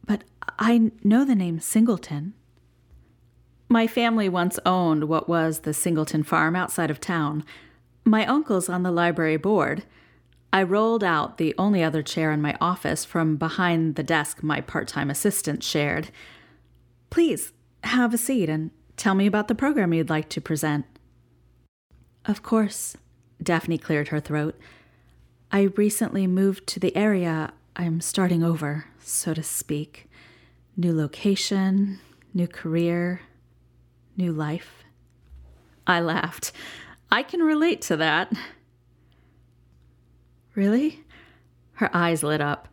but 0.05 0.23
I 0.59 0.91
know 1.03 1.25
the 1.25 1.35
name 1.35 1.59
Singleton. 1.59 2.33
My 3.67 3.87
family 3.87 4.29
once 4.29 4.59
owned 4.65 5.05
what 5.05 5.27
was 5.27 5.61
the 5.61 5.73
Singleton 5.73 6.23
farm 6.23 6.55
outside 6.55 6.91
of 6.91 7.01
town. 7.01 7.43
My 8.03 8.25
uncle's 8.25 8.69
on 8.69 8.83
the 8.83 8.91
library 8.91 9.37
board. 9.37 9.83
I 10.53 10.61
rolled 10.63 11.03
out 11.03 11.37
the 11.37 11.55
only 11.57 11.83
other 11.83 12.03
chair 12.03 12.31
in 12.31 12.41
my 12.41 12.55
office 12.61 13.03
from 13.03 13.37
behind 13.37 13.95
the 13.95 14.03
desk 14.03 14.43
my 14.43 14.61
part 14.61 14.87
time 14.87 15.09
assistant 15.09 15.63
shared. 15.63 16.09
Please 17.09 17.51
have 17.83 18.13
a 18.13 18.17
seat 18.17 18.49
and 18.49 18.71
tell 18.97 19.15
me 19.15 19.25
about 19.25 19.47
the 19.47 19.55
program 19.55 19.93
you'd 19.93 20.09
like 20.09 20.29
to 20.29 20.41
present. 20.41 20.85
Of 22.25 22.41
course, 22.41 22.95
Daphne 23.41 23.77
cleared 23.77 24.07
her 24.09 24.19
throat. 24.19 24.57
I 25.51 25.63
recently 25.75 26.27
moved 26.27 26.67
to 26.67 26.79
the 26.79 26.95
area. 26.95 27.53
I'm 27.75 28.01
starting 28.01 28.43
over, 28.43 28.85
so 28.99 29.33
to 29.33 29.43
speak. 29.43 30.09
New 30.75 30.93
location, 30.93 31.99
new 32.33 32.47
career, 32.47 33.21
new 34.17 34.31
life. 34.31 34.83
I 35.87 35.99
laughed. 35.99 36.51
I 37.11 37.21
can 37.23 37.41
relate 37.41 37.81
to 37.83 37.97
that. 37.97 38.33
Really? 40.55 41.03
Her 41.73 41.89
eyes 41.93 42.23
lit 42.23 42.41
up. 42.41 42.69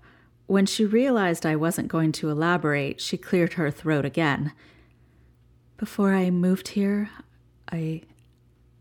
When 0.46 0.66
she 0.66 0.84
realized 0.84 1.44
I 1.44 1.56
wasn't 1.56 1.88
going 1.88 2.12
to 2.12 2.30
elaborate, 2.30 3.00
she 3.00 3.16
cleared 3.16 3.54
her 3.54 3.70
throat 3.70 4.04
again. 4.04 4.52
Before 5.82 6.14
I 6.14 6.30
moved 6.30 6.68
here, 6.68 7.10
I 7.72 8.02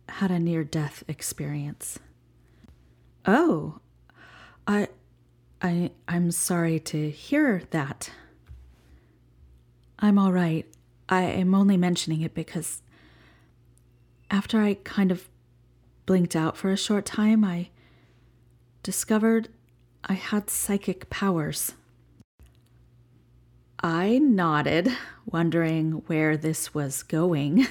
had 0.07 0.29
a 0.29 0.37
near 0.37 0.63
death 0.63 1.03
experience. 1.07 1.97
Oh, 3.25 3.79
I 4.67 4.87
I 5.63 5.89
I'm 6.07 6.29
sorry 6.29 6.79
to 6.81 7.09
hear 7.09 7.63
that. 7.71 8.11
I'm 9.97 10.19
all 10.19 10.31
right. 10.31 10.67
I 11.09 11.23
am 11.23 11.55
only 11.55 11.75
mentioning 11.75 12.21
it 12.21 12.35
because 12.35 12.83
after 14.29 14.61
I 14.61 14.75
kind 14.75 15.11
of 15.11 15.27
blinked 16.05 16.35
out 16.35 16.55
for 16.55 16.69
a 16.69 16.77
short 16.77 17.07
time, 17.07 17.43
I 17.43 17.69
discovered 18.83 19.49
I 20.03 20.13
had 20.13 20.51
psychic 20.51 21.09
powers. 21.09 21.73
I 23.83 24.19
nodded, 24.19 24.89
wondering 25.25 26.03
where 26.05 26.37
this 26.37 26.73
was 26.73 27.01
going. 27.01 27.65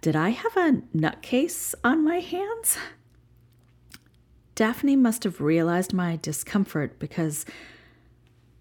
Did 0.00 0.14
I 0.14 0.28
have 0.28 0.56
a 0.56 0.82
nutcase 0.94 1.74
on 1.82 2.04
my 2.04 2.18
hands? 2.20 2.78
Daphne 4.54 4.94
must 4.94 5.24
have 5.24 5.40
realized 5.40 5.92
my 5.92 6.16
discomfort 6.16 7.00
because 7.00 7.44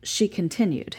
she 0.02 0.28
continued. 0.28 0.98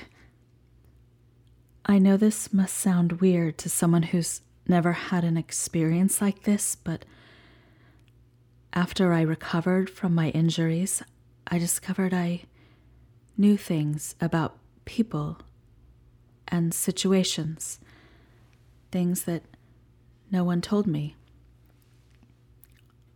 I 1.85 1.99
know 1.99 2.17
this 2.17 2.53
must 2.53 2.77
sound 2.77 3.21
weird 3.21 3.59
to 3.59 3.69
someone 3.69 4.05
who's 4.05 4.43
never 4.69 4.93
had 4.93 5.25
an 5.25 5.37
experience 5.37 6.21
like 6.21 6.45
this, 6.45 6.77
but 6.77 7.05
after 8.73 9.13
I 9.13 9.23
recovered 9.23 9.91
from 9.91 10.15
my 10.15 10.29
injuries, 10.31 11.03
I 11.49 11.59
discovered 11.59 12.15
I 12.15 12.43
knew 13.37 13.57
things 13.57 14.15
about 14.21 14.59
people 14.87 15.39
and 16.49 16.73
situations, 16.73 17.79
things 18.91 19.25
that 19.25 19.43
no 20.31 20.43
one 20.43 20.63
told 20.63 20.87
me. 20.87 21.15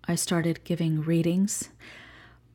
I 0.05 0.15
started 0.15 0.65
giving 0.65 1.01
readings. 1.01 1.71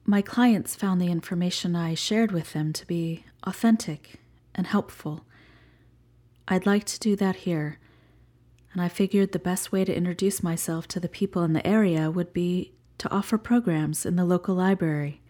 My 0.05 0.21
clients 0.21 0.75
found 0.75 1.01
the 1.01 1.11
information 1.11 1.75
I 1.75 1.95
shared 1.95 2.31
with 2.31 2.53
them 2.53 2.71
to 2.73 2.85
be 2.85 3.25
authentic 3.43 4.19
and 4.53 4.67
helpful. 4.67 5.25
I'd 6.47 6.65
like 6.65 6.83
to 6.85 6.99
do 6.99 7.15
that 7.15 7.37
here, 7.37 7.79
and 8.71 8.81
I 8.81 8.89
figured 8.89 9.31
the 9.31 9.39
best 9.39 9.71
way 9.71 9.83
to 9.85 9.95
introduce 9.95 10.43
myself 10.43 10.87
to 10.89 10.99
the 10.99 11.09
people 11.09 11.43
in 11.43 11.53
the 11.53 11.65
area 11.65 12.11
would 12.11 12.33
be 12.33 12.73
to 12.97 13.11
offer 13.11 13.37
programs 13.37 14.05
in 14.05 14.15
the 14.15 14.25
local 14.25 14.55
library. 14.55 15.21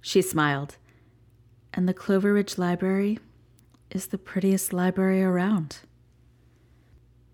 She 0.00 0.22
smiled. 0.22 0.76
And 1.74 1.88
the 1.88 1.94
Clover 1.94 2.32
Ridge 2.32 2.56
Library 2.56 3.18
is 3.90 4.06
the 4.06 4.18
prettiest 4.18 4.72
library 4.72 5.22
around. 5.22 5.78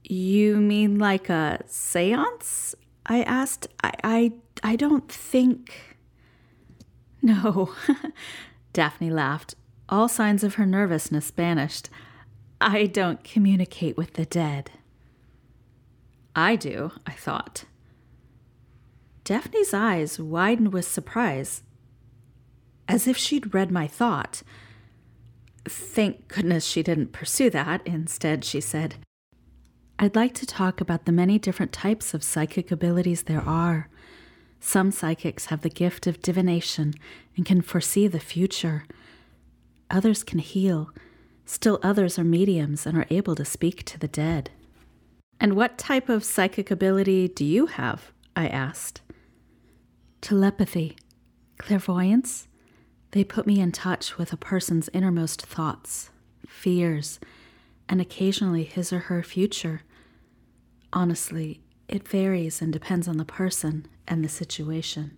You 0.02 0.56
mean 0.56 0.98
like 0.98 1.28
a 1.28 1.62
seance? 1.66 2.74
I 3.04 3.22
asked. 3.22 3.68
I, 3.84 3.92
I, 4.02 4.32
I 4.62 4.76
don't 4.76 5.10
think. 5.10 5.74
No. 7.22 7.74
Daphne 8.72 9.10
laughed. 9.10 9.54
All 9.90 10.08
signs 10.08 10.42
of 10.42 10.54
her 10.54 10.64
nervousness 10.64 11.30
vanished. 11.30 11.90
I 12.62 12.86
don't 12.86 13.22
communicate 13.22 13.98
with 13.98 14.14
the 14.14 14.24
dead. 14.24 14.70
I 16.34 16.56
do, 16.56 16.92
I 17.06 17.12
thought. 17.12 17.66
Daphne's 19.22 19.74
eyes 19.74 20.18
widened 20.18 20.72
with 20.72 20.88
surprise, 20.88 21.62
as 22.90 23.06
if 23.06 23.16
she'd 23.16 23.54
read 23.54 23.70
my 23.70 23.86
thought. 23.86 24.42
Thank 25.64 26.28
goodness 26.28 26.64
she 26.64 26.82
didn't 26.82 27.12
pursue 27.12 27.50
that. 27.50 27.86
Instead, 27.86 28.44
she 28.44 28.60
said, 28.60 28.96
I'd 29.98 30.16
like 30.16 30.34
to 30.34 30.46
talk 30.46 30.80
about 30.80 31.04
the 31.04 31.12
many 31.12 31.38
different 31.38 31.72
types 31.72 32.14
of 32.14 32.24
psychic 32.24 32.70
abilities 32.70 33.24
there 33.24 33.42
are. 33.42 33.88
Some 34.58 34.90
psychics 34.90 35.46
have 35.46 35.60
the 35.60 35.70
gift 35.70 36.06
of 36.06 36.22
divination 36.22 36.94
and 37.36 37.46
can 37.46 37.62
foresee 37.62 38.08
the 38.08 38.18
future. 38.18 38.84
Others 39.90 40.22
can 40.24 40.38
heal. 40.38 40.90
Still, 41.46 41.78
others 41.82 42.18
are 42.18 42.24
mediums 42.24 42.86
and 42.86 42.96
are 42.96 43.06
able 43.10 43.34
to 43.36 43.44
speak 43.44 43.84
to 43.84 43.98
the 43.98 44.08
dead. 44.08 44.50
And 45.38 45.54
what 45.54 45.78
type 45.78 46.08
of 46.08 46.24
psychic 46.24 46.70
ability 46.70 47.28
do 47.28 47.44
you 47.44 47.66
have? 47.66 48.12
I 48.36 48.48
asked 48.48 49.02
telepathy, 50.20 50.96
clairvoyance. 51.58 52.46
They 53.12 53.24
put 53.24 53.46
me 53.46 53.60
in 53.60 53.72
touch 53.72 54.18
with 54.18 54.32
a 54.32 54.36
person's 54.36 54.88
innermost 54.92 55.42
thoughts, 55.42 56.10
fears, 56.46 57.18
and 57.88 58.00
occasionally 58.00 58.64
his 58.64 58.92
or 58.92 59.00
her 59.00 59.22
future. 59.22 59.82
Honestly, 60.92 61.60
it 61.88 62.06
varies 62.06 62.62
and 62.62 62.72
depends 62.72 63.08
on 63.08 63.16
the 63.16 63.24
person 63.24 63.88
and 64.06 64.24
the 64.24 64.28
situation. 64.28 65.16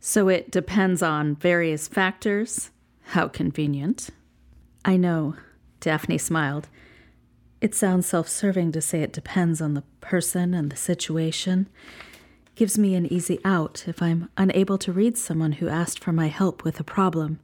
So 0.00 0.28
it 0.28 0.50
depends 0.50 1.02
on 1.02 1.36
various 1.36 1.88
factors? 1.88 2.70
How 3.02 3.28
convenient. 3.28 4.10
I 4.84 4.98
know, 4.98 5.36
Daphne 5.80 6.18
smiled. 6.18 6.68
It 7.60 7.74
sounds 7.74 8.06
self 8.06 8.28
serving 8.28 8.72
to 8.72 8.82
say 8.82 9.00
it 9.02 9.12
depends 9.12 9.60
on 9.60 9.74
the 9.74 9.82
person 10.00 10.52
and 10.52 10.70
the 10.70 10.76
situation 10.76 11.68
gives 12.58 12.76
me 12.76 12.96
an 12.96 13.10
easy 13.12 13.38
out 13.44 13.84
if 13.86 14.02
I'm 14.02 14.28
unable 14.36 14.78
to 14.78 14.92
read 14.92 15.16
someone 15.16 15.52
who 15.52 15.68
asked 15.68 16.00
for 16.00 16.10
my 16.10 16.26
help 16.26 16.64
with 16.64 16.80
a 16.80 16.84
problem. 16.84 17.38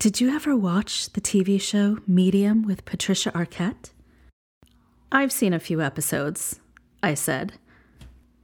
Did 0.00 0.20
you 0.20 0.34
ever 0.34 0.56
watch 0.56 1.12
the 1.12 1.20
TV 1.20 1.60
show 1.60 1.98
Medium 2.04 2.62
with 2.62 2.84
Patricia 2.86 3.30
Arquette? 3.30 3.92
I've 5.12 5.30
seen 5.30 5.52
a 5.52 5.60
few 5.60 5.80
episodes, 5.80 6.58
I 7.04 7.14
said. 7.14 7.52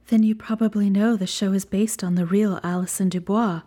Then 0.07 0.23
you 0.23 0.35
probably 0.35 0.89
know 0.89 1.17
the 1.17 1.27
show 1.27 1.51
is 1.51 1.65
based 1.65 2.01
on 2.01 2.15
the 2.15 2.25
real 2.25 2.61
Allison 2.63 3.09
DuBois, 3.09 3.63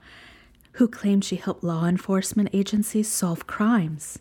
who 0.72 0.88
claimed 0.88 1.22
she 1.22 1.36
helped 1.36 1.62
law 1.62 1.84
enforcement 1.84 2.48
agencies 2.54 3.08
solve 3.08 3.46
crimes. 3.46 4.18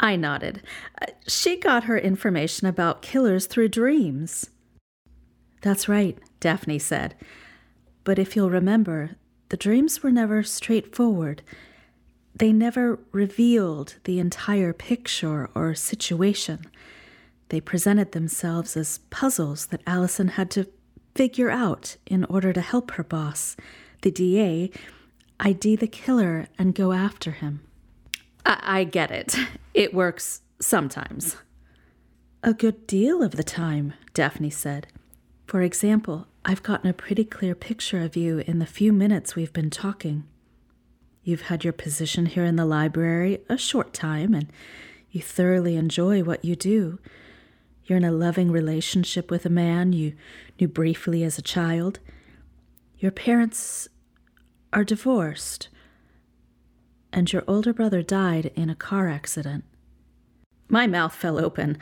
I 0.00 0.16
nodded. 0.16 0.60
Uh, 1.00 1.06
she 1.28 1.56
got 1.56 1.84
her 1.84 1.96
information 1.96 2.66
about 2.66 3.00
killers 3.00 3.46
through 3.46 3.68
dreams. 3.68 4.50
That's 5.64 5.88
right, 5.88 6.18
Daphne 6.40 6.78
said. 6.78 7.14
But 8.04 8.18
if 8.18 8.36
you'll 8.36 8.50
remember, 8.50 9.12
the 9.48 9.56
dreams 9.56 10.02
were 10.02 10.10
never 10.10 10.42
straightforward. 10.42 11.40
They 12.34 12.52
never 12.52 12.98
revealed 13.12 13.94
the 14.04 14.18
entire 14.18 14.74
picture 14.74 15.48
or 15.54 15.74
situation. 15.74 16.66
They 17.48 17.62
presented 17.62 18.12
themselves 18.12 18.76
as 18.76 18.98
puzzles 19.08 19.66
that 19.68 19.80
Allison 19.86 20.28
had 20.28 20.50
to 20.50 20.66
figure 21.14 21.48
out 21.48 21.96
in 22.04 22.24
order 22.26 22.52
to 22.52 22.60
help 22.60 22.90
her 22.92 23.04
boss, 23.04 23.56
the 24.02 24.10
DA, 24.10 24.70
ID 25.40 25.76
the 25.76 25.86
killer 25.86 26.46
and 26.58 26.74
go 26.74 26.92
after 26.92 27.30
him. 27.30 27.62
I, 28.44 28.80
I 28.80 28.84
get 28.84 29.10
it. 29.10 29.34
It 29.72 29.94
works 29.94 30.42
sometimes. 30.60 31.38
A 32.42 32.52
good 32.52 32.86
deal 32.86 33.22
of 33.22 33.36
the 33.36 33.42
time, 33.42 33.94
Daphne 34.12 34.50
said. 34.50 34.88
For 35.46 35.62
example, 35.62 36.26
I've 36.44 36.62
gotten 36.62 36.88
a 36.88 36.94
pretty 36.94 37.24
clear 37.24 37.54
picture 37.54 38.02
of 38.02 38.16
you 38.16 38.38
in 38.46 38.58
the 38.58 38.66
few 38.66 38.92
minutes 38.92 39.36
we've 39.36 39.52
been 39.52 39.70
talking. 39.70 40.24
You've 41.22 41.42
had 41.42 41.64
your 41.64 41.72
position 41.72 42.26
here 42.26 42.44
in 42.44 42.56
the 42.56 42.66
library 42.66 43.40
a 43.48 43.56
short 43.56 43.92
time, 43.92 44.34
and 44.34 44.50
you 45.10 45.20
thoroughly 45.22 45.76
enjoy 45.76 46.22
what 46.22 46.44
you 46.44 46.56
do. 46.56 46.98
You're 47.84 47.98
in 47.98 48.04
a 48.04 48.12
loving 48.12 48.50
relationship 48.50 49.30
with 49.30 49.46
a 49.46 49.50
man 49.50 49.92
you 49.92 50.14
knew 50.58 50.68
briefly 50.68 51.22
as 51.22 51.38
a 51.38 51.42
child. 51.42 51.98
Your 52.98 53.10
parents 53.10 53.88
are 54.72 54.84
divorced, 54.84 55.68
and 57.12 57.32
your 57.32 57.44
older 57.46 57.72
brother 57.72 58.02
died 58.02 58.50
in 58.54 58.70
a 58.70 58.74
car 58.74 59.08
accident. 59.08 59.64
My 60.68 60.86
mouth 60.86 61.14
fell 61.14 61.38
open. 61.38 61.78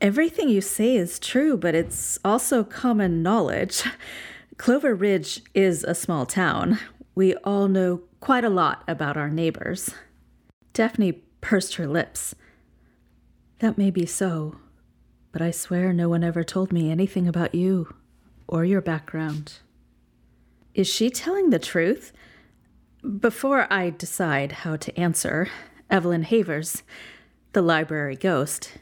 Everything 0.00 0.48
you 0.48 0.60
say 0.60 0.94
is 0.94 1.18
true, 1.18 1.56
but 1.56 1.74
it's 1.74 2.18
also 2.24 2.62
common 2.62 3.22
knowledge. 3.22 3.82
Clover 4.56 4.94
Ridge 4.94 5.42
is 5.54 5.82
a 5.82 5.94
small 5.94 6.24
town. 6.24 6.78
We 7.16 7.34
all 7.36 7.66
know 7.66 8.02
quite 8.20 8.44
a 8.44 8.50
lot 8.50 8.84
about 8.86 9.16
our 9.16 9.28
neighbors. 9.28 9.90
Daphne 10.72 11.12
pursed 11.40 11.74
her 11.76 11.86
lips. 11.86 12.34
That 13.58 13.76
may 13.76 13.90
be 13.90 14.06
so, 14.06 14.58
but 15.32 15.42
I 15.42 15.50
swear 15.50 15.92
no 15.92 16.08
one 16.08 16.22
ever 16.22 16.44
told 16.44 16.72
me 16.72 16.90
anything 16.90 17.26
about 17.26 17.54
you 17.54 17.92
or 18.46 18.64
your 18.64 18.80
background. 18.80 19.54
Is 20.74 20.86
she 20.86 21.10
telling 21.10 21.50
the 21.50 21.58
truth? 21.58 22.12
Before 23.18 23.66
I 23.72 23.90
decide 23.90 24.52
how 24.52 24.76
to 24.76 24.96
answer, 24.98 25.48
Evelyn 25.90 26.22
Havers, 26.22 26.84
the 27.52 27.62
library 27.62 28.14
ghost, 28.14 28.78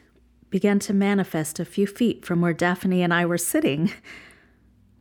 began 0.49 0.79
to 0.79 0.93
manifest 0.93 1.59
a 1.59 1.65
few 1.65 1.87
feet 1.87 2.25
from 2.25 2.41
where 2.41 2.53
Daphne 2.53 3.01
and 3.01 3.13
I 3.13 3.25
were 3.25 3.37
sitting. 3.37 3.91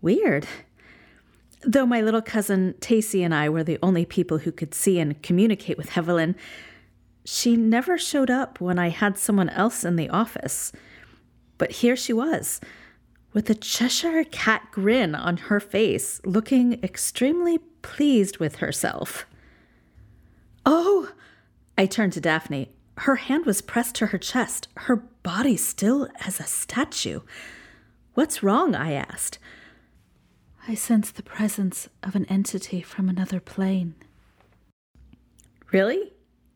Weird. 0.00 0.46
Though 1.62 1.86
my 1.86 2.00
little 2.00 2.22
cousin 2.22 2.74
Tacy 2.80 3.24
and 3.24 3.34
I 3.34 3.48
were 3.48 3.64
the 3.64 3.78
only 3.82 4.04
people 4.04 4.38
who 4.38 4.52
could 4.52 4.74
see 4.74 4.98
and 4.98 5.20
communicate 5.22 5.78
with 5.78 5.96
Evelyn, 5.96 6.36
she 7.24 7.56
never 7.56 7.98
showed 7.98 8.30
up 8.30 8.60
when 8.60 8.78
I 8.78 8.88
had 8.90 9.18
someone 9.18 9.48
else 9.48 9.84
in 9.84 9.96
the 9.96 10.08
office. 10.10 10.72
But 11.58 11.72
here 11.72 11.96
she 11.96 12.12
was, 12.12 12.60
with 13.32 13.50
a 13.50 13.54
Cheshire 13.54 14.24
cat 14.24 14.68
grin 14.70 15.14
on 15.14 15.36
her 15.36 15.58
face, 15.58 16.20
looking 16.24 16.82
extremely 16.84 17.58
pleased 17.82 18.38
with 18.38 18.56
herself. 18.56 19.26
Oh! 20.64 21.12
I 21.78 21.86
turned 21.86 22.12
to 22.14 22.21
Daphne. 22.21 22.71
Her 22.99 23.16
hand 23.16 23.44
was 23.44 23.60
pressed 23.60 23.94
to 23.97 24.06
her 24.06 24.18
chest, 24.18 24.68
her 24.76 25.04
body 25.26 25.56
still 25.56 26.06
as 26.25 26.39
a 26.39 26.45
statue. 26.45 27.19
What's 28.15 28.45
wrong? 28.45 28.76
I 28.76 28.93
asked. 28.93 29.41
I 30.69 30.75
sense 30.76 31.10
the 31.10 31.25
presence 31.25 31.89
of 32.00 32.15
an 32.15 32.26
entity 32.26 32.80
from 32.80 33.08
another 33.08 33.41
plane. 33.41 33.97
Really? 35.73 36.12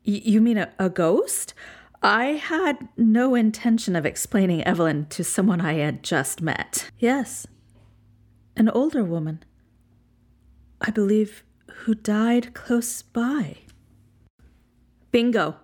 Y- 0.06 0.22
you 0.24 0.40
mean 0.40 0.56
a, 0.56 0.72
a 0.78 0.88
ghost? 0.88 1.52
I 2.00 2.26
had 2.26 2.76
no 2.96 3.34
intention 3.34 3.96
of 3.96 4.06
explaining 4.06 4.62
Evelyn 4.62 5.06
to 5.06 5.24
someone 5.24 5.60
I 5.60 5.72
had 5.72 6.04
just 6.04 6.40
met. 6.40 6.92
Yes, 6.96 7.48
an 8.56 8.68
older 8.68 9.02
woman. 9.02 9.42
I 10.80 10.92
believe 10.92 11.42
who 11.78 11.96
died 11.96 12.54
close 12.54 13.02
by. 13.02 13.56
Bingo! 15.10 15.56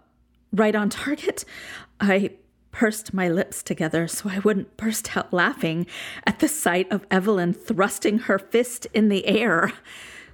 Right 0.52 0.74
on 0.74 0.90
target. 0.90 1.44
I 2.00 2.32
pursed 2.76 3.14
my 3.14 3.26
lips 3.26 3.62
together 3.62 4.06
so 4.06 4.28
I 4.28 4.38
wouldn't 4.40 4.76
burst 4.76 5.16
out 5.16 5.32
laughing 5.32 5.86
at 6.26 6.40
the 6.40 6.48
sight 6.48 6.86
of 6.92 7.06
Evelyn 7.10 7.54
thrusting 7.54 8.18
her 8.18 8.38
fist 8.38 8.86
in 8.92 9.08
the 9.08 9.26
air. 9.26 9.72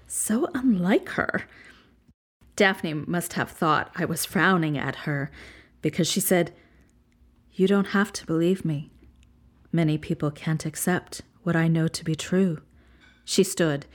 So 0.09 0.49
unlike 0.53 1.11
her. 1.11 1.45
Daphne 2.57 2.95
must 2.95 3.35
have 3.35 3.49
thought 3.49 3.93
I 3.95 4.05
was 4.07 4.25
frowning 4.25 4.77
at 4.77 5.07
her 5.07 5.31
because 5.83 6.11
she 6.11 6.19
said, 6.19 6.53
You 7.53 7.69
don't 7.69 7.89
have 7.89 8.13
to 8.15 8.27
believe 8.27 8.65
me. 8.65 8.91
Many 9.71 9.97
people 9.97 10.33
can't 10.33 10.67
accept 10.67 11.23
what 11.45 11.55
I 11.55 11.69
know 11.69 11.87
to 11.87 12.05
be 12.05 12.17
true. 12.17 12.59
She 13.25 13.45
stood. 13.45 13.87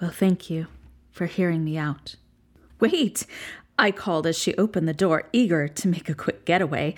Well, 0.00 0.10
thank 0.10 0.48
you 0.48 0.68
for 1.10 1.26
hearing 1.26 1.64
me 1.64 1.76
out. 1.76 2.16
Wait, 2.80 3.26
I 3.78 3.90
called 3.90 4.26
as 4.26 4.38
she 4.38 4.54
opened 4.54 4.88
the 4.88 4.94
door, 4.94 5.28
eager 5.34 5.68
to 5.68 5.88
make 5.88 6.08
a 6.08 6.14
quick 6.14 6.46
getaway. 6.46 6.94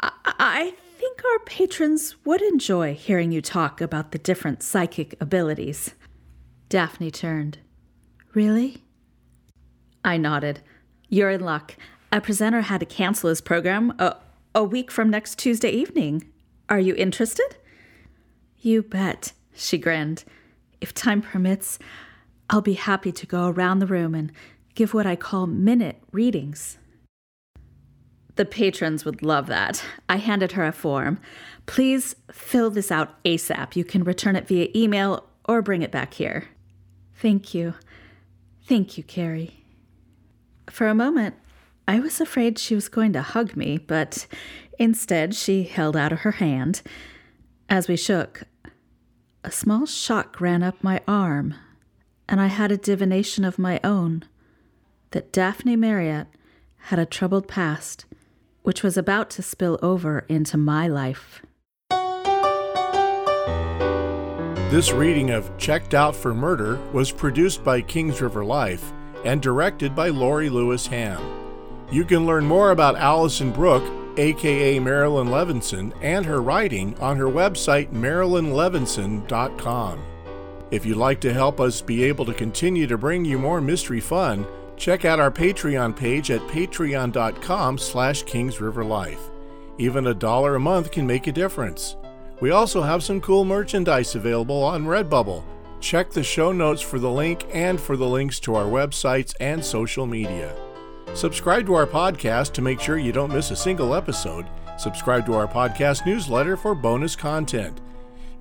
I, 0.00 0.74
think 0.98 1.22
our 1.24 1.38
patrons 1.40 2.16
would 2.24 2.42
enjoy 2.42 2.94
hearing 2.94 3.30
you 3.30 3.42
talk 3.42 3.80
about 3.80 4.12
the 4.12 4.18
different 4.18 4.62
psychic 4.62 5.14
abilities. 5.20 5.94
Daphne 6.68 7.10
turned. 7.10 7.58
Really? 8.34 8.82
I 10.04 10.16
nodded. 10.16 10.60
You're 11.08 11.30
in 11.30 11.40
luck. 11.40 11.76
A 12.12 12.20
presenter 12.20 12.62
had 12.62 12.80
to 12.80 12.86
cancel 12.86 13.28
his 13.28 13.40
program 13.40 13.94
a, 13.98 14.16
a 14.54 14.64
week 14.64 14.90
from 14.90 15.10
next 15.10 15.38
Tuesday 15.38 15.70
evening. 15.70 16.30
Are 16.68 16.80
you 16.80 16.94
interested? 16.94 17.56
You 18.58 18.82
bet, 18.82 19.32
she 19.54 19.78
grinned. 19.78 20.24
If 20.80 20.94
time 20.94 21.22
permits, 21.22 21.78
I'll 22.50 22.62
be 22.62 22.74
happy 22.74 23.12
to 23.12 23.26
go 23.26 23.48
around 23.48 23.78
the 23.78 23.86
room 23.86 24.14
and 24.14 24.32
give 24.74 24.94
what 24.94 25.06
I 25.06 25.16
call 25.16 25.46
minute 25.46 26.02
readings. 26.12 26.78
The 28.36 28.44
patrons 28.44 29.04
would 29.04 29.22
love 29.22 29.46
that. 29.46 29.82
I 30.08 30.16
handed 30.16 30.52
her 30.52 30.64
a 30.64 30.72
form. 30.72 31.18
Please 31.66 32.14
fill 32.30 32.70
this 32.70 32.92
out 32.92 33.22
ASAP. 33.24 33.76
You 33.76 33.84
can 33.84 34.04
return 34.04 34.36
it 34.36 34.46
via 34.46 34.68
email 34.74 35.24
or 35.46 35.62
bring 35.62 35.82
it 35.82 35.90
back 35.90 36.14
here. 36.14 36.44
Thank 37.14 37.54
you. 37.54 37.74
Thank 38.62 38.98
you, 38.98 39.04
Carrie. 39.04 39.64
For 40.68 40.86
a 40.86 40.94
moment, 40.94 41.34
I 41.88 42.00
was 42.00 42.20
afraid 42.20 42.58
she 42.58 42.74
was 42.74 42.88
going 42.88 43.12
to 43.14 43.22
hug 43.22 43.56
me, 43.56 43.78
but 43.78 44.26
instead 44.78 45.34
she 45.34 45.62
held 45.62 45.96
out 45.96 46.12
her 46.12 46.32
hand. 46.32 46.82
As 47.68 47.88
we 47.88 47.96
shook, 47.96 48.42
a 49.42 49.50
small 49.50 49.86
shock 49.86 50.40
ran 50.40 50.62
up 50.62 50.82
my 50.82 51.00
arm, 51.06 51.54
and 52.28 52.40
I 52.40 52.48
had 52.48 52.72
a 52.72 52.76
divination 52.76 53.44
of 53.44 53.58
my 53.58 53.80
own 53.82 54.24
that 55.12 55.32
Daphne 55.32 55.76
Marriott 55.76 56.26
had 56.76 56.98
a 56.98 57.06
troubled 57.06 57.46
past, 57.48 58.04
which 58.66 58.82
was 58.82 58.96
about 58.96 59.30
to 59.30 59.42
spill 59.42 59.78
over 59.80 60.26
into 60.28 60.56
my 60.56 60.88
life. 60.88 61.40
This 64.72 64.90
reading 64.90 65.30
of 65.30 65.56
Checked 65.56 65.94
Out 65.94 66.16
for 66.16 66.34
Murder 66.34 66.80
was 66.92 67.12
produced 67.12 67.62
by 67.62 67.80
Kings 67.80 68.20
River 68.20 68.44
Life 68.44 68.92
and 69.24 69.40
directed 69.40 69.94
by 69.94 70.08
Lorie 70.08 70.50
Lewis 70.50 70.84
Ham. 70.88 71.22
You 71.92 72.04
can 72.04 72.26
learn 72.26 72.44
more 72.44 72.72
about 72.72 72.96
Allison 72.96 73.52
Brook, 73.52 73.84
aka 74.16 74.80
Marilyn 74.80 75.28
Levinson, 75.28 75.92
and 76.02 76.26
her 76.26 76.42
writing 76.42 76.98
on 76.98 77.16
her 77.16 77.26
website, 77.26 77.92
marilynlevinson.com. 77.92 80.04
If 80.72 80.84
you'd 80.84 80.96
like 80.96 81.20
to 81.20 81.32
help 81.32 81.60
us 81.60 81.80
be 81.80 82.02
able 82.02 82.24
to 82.24 82.34
continue 82.34 82.88
to 82.88 82.98
bring 82.98 83.24
you 83.24 83.38
more 83.38 83.60
mystery 83.60 84.00
fun, 84.00 84.44
check 84.76 85.04
out 85.04 85.20
our 85.20 85.30
Patreon 85.30 85.96
page 85.96 86.30
at 86.30 86.40
patreon.com 86.42 87.78
slash 87.78 88.24
kingsriverlife. 88.24 89.30
Even 89.78 90.06
a 90.06 90.14
dollar 90.14 90.54
a 90.54 90.60
month 90.60 90.90
can 90.90 91.06
make 91.06 91.26
a 91.26 91.32
difference. 91.32 91.96
We 92.40 92.50
also 92.50 92.82
have 92.82 93.02
some 93.02 93.20
cool 93.20 93.44
merchandise 93.44 94.14
available 94.14 94.62
on 94.62 94.84
Redbubble. 94.84 95.42
Check 95.80 96.10
the 96.10 96.22
show 96.22 96.52
notes 96.52 96.82
for 96.82 96.98
the 96.98 97.10
link 97.10 97.46
and 97.52 97.80
for 97.80 97.96
the 97.96 98.06
links 98.06 98.40
to 98.40 98.54
our 98.54 98.64
websites 98.64 99.34
and 99.40 99.64
social 99.64 100.06
media. 100.06 100.54
Subscribe 101.14 101.66
to 101.66 101.74
our 101.74 101.86
podcast 101.86 102.52
to 102.52 102.62
make 102.62 102.80
sure 102.80 102.98
you 102.98 103.12
don't 103.12 103.32
miss 103.32 103.50
a 103.50 103.56
single 103.56 103.94
episode. 103.94 104.46
Subscribe 104.78 105.24
to 105.26 105.34
our 105.34 105.46
podcast 105.46 106.04
newsletter 106.04 106.56
for 106.56 106.74
bonus 106.74 107.16
content. 107.16 107.80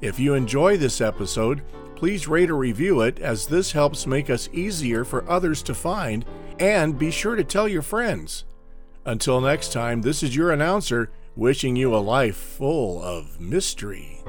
If 0.01 0.19
you 0.19 0.33
enjoy 0.33 0.77
this 0.77 1.01
episode, 1.01 1.61
please 1.95 2.27
rate 2.27 2.49
or 2.49 2.57
review 2.57 3.01
it 3.01 3.19
as 3.19 3.47
this 3.47 3.71
helps 3.71 4.05
make 4.05 4.29
us 4.29 4.49
easier 4.51 5.05
for 5.05 5.29
others 5.29 5.63
to 5.63 5.73
find, 5.73 6.25
and 6.59 6.99
be 6.99 7.11
sure 7.11 7.35
to 7.35 7.43
tell 7.43 7.67
your 7.67 7.81
friends. 7.81 8.43
Until 9.05 9.39
next 9.39 9.71
time, 9.71 10.01
this 10.01 10.23
is 10.23 10.35
your 10.35 10.51
announcer 10.51 11.09
wishing 11.35 11.75
you 11.75 11.95
a 11.95 11.97
life 11.97 12.35
full 12.35 13.01
of 13.03 13.39
mystery. 13.39 14.21